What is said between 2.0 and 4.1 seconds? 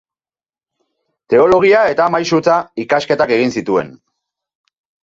Maisutza ikasketak egin zituen.